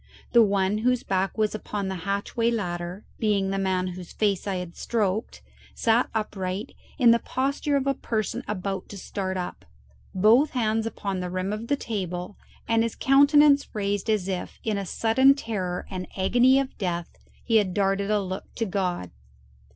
The 0.31 0.41
one 0.41 0.79
whose 0.79 1.03
back 1.03 1.37
was 1.37 1.53
upon 1.53 1.87
the 1.87 1.93
hatchway 2.09 2.49
ladder, 2.49 3.05
being 3.19 3.51
the 3.51 3.59
man 3.59 3.89
whose 3.89 4.11
face 4.13 4.47
I 4.47 4.55
had 4.55 4.75
stroked, 4.75 5.43
sat 5.75 6.09
upright, 6.15 6.73
in 6.97 7.11
the 7.11 7.19
posture 7.19 7.75
of 7.77 7.85
a 7.85 7.93
person 7.93 8.43
about 8.47 8.89
to 8.89 8.97
start 8.97 9.37
up, 9.37 9.63
both 10.15 10.49
hands 10.57 10.87
upon 10.87 11.19
the 11.19 11.29
rim 11.29 11.53
of 11.53 11.67
the 11.67 11.75
table, 11.77 12.35
and 12.67 12.81
his 12.81 12.95
countenance 12.95 13.69
raised 13.75 14.09
as 14.09 14.27
if, 14.27 14.59
in 14.63 14.79
a 14.79 14.87
sudden 14.87 15.35
terror 15.35 15.85
and 15.91 16.07
agony 16.17 16.59
of 16.59 16.75
death, 16.79 17.19
he 17.43 17.57
had 17.57 17.75
darted 17.75 18.09
a 18.09 18.19
look 18.23 18.51
to 18.55 18.65
God. 18.65 19.11